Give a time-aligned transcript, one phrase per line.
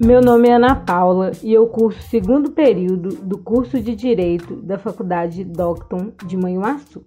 [0.00, 4.78] Meu nome é Ana Paula e eu curso segundo período do curso de Direito da
[4.78, 7.04] Faculdade Docton de Manhuaçu.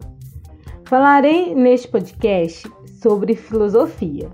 [0.83, 2.69] Falarei neste podcast
[3.01, 4.29] sobre filosofia.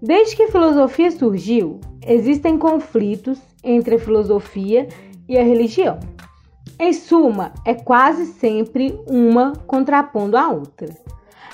[0.00, 4.86] Desde que a filosofia surgiu, existem conflitos entre a filosofia
[5.28, 5.98] e a religião.
[6.82, 10.88] Em suma, é quase sempre uma contrapondo a outra.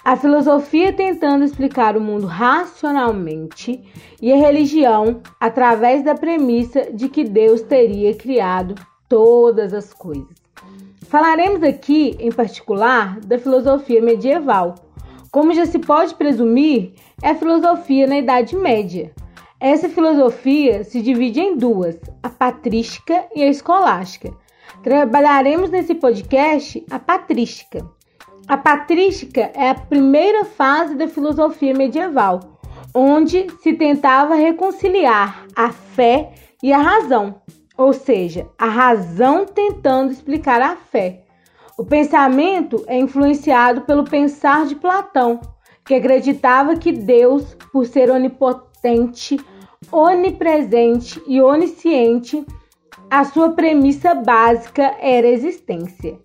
[0.04, 3.82] A filosofia tentando explicar o mundo racionalmente
[4.22, 8.76] e a religião através da premissa de que Deus teria criado
[9.08, 10.28] todas as coisas.
[11.08, 14.76] Falaremos aqui, em particular, da filosofia medieval.
[15.32, 19.10] Como já se pode presumir, é filosofia na Idade Média.
[19.58, 24.45] Essa filosofia se divide em duas, a patrística e a escolástica.
[24.82, 27.84] Trabalharemos nesse podcast a patrística.
[28.48, 32.58] A patrística é a primeira fase da filosofia medieval,
[32.94, 36.32] onde se tentava reconciliar a fé
[36.62, 37.42] e a razão,
[37.76, 41.24] ou seja, a razão tentando explicar a fé.
[41.76, 45.40] O pensamento é influenciado pelo pensar de Platão,
[45.84, 49.36] que acreditava que Deus, por ser onipotente,
[49.92, 52.44] onipresente e onisciente,
[53.10, 56.18] a sua premissa básica era a existência.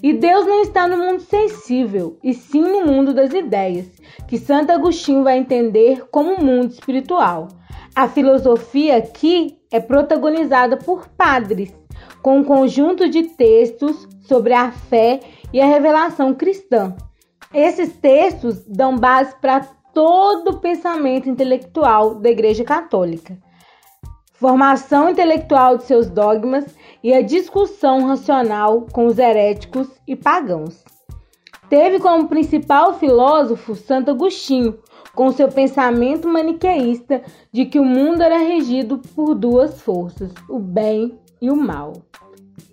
[0.00, 3.86] E Deus não está no mundo sensível, e sim no mundo das ideias,
[4.28, 7.48] que Santo Agostinho vai entender como mundo espiritual.
[7.94, 11.74] A filosofia aqui é protagonizada por padres,
[12.22, 15.18] com um conjunto de textos sobre a fé
[15.52, 16.94] e a revelação cristã.
[17.52, 19.60] Esses textos dão base para
[19.92, 23.36] todo o pensamento intelectual da Igreja Católica
[24.38, 26.64] formação intelectual de seus dogmas
[27.02, 30.84] e a discussão racional com os heréticos e pagãos.
[31.68, 34.78] Teve como principal filósofo Santo Agostinho,
[35.14, 37.22] com seu pensamento maniqueísta
[37.52, 41.92] de que o mundo era regido por duas forças, o bem e o mal.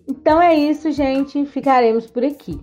[0.07, 1.45] Então é isso, gente.
[1.45, 2.59] Ficaremos por aqui.